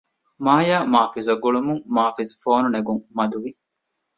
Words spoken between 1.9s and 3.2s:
މާޒިފް ފޯނު ނެގުން